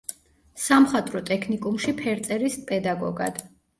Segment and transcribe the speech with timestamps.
[0.67, 3.43] სამხატვრო ტექნიკუმში ფერწერის პედაგოგად.